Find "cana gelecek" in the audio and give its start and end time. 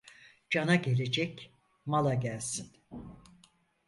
0.49-1.53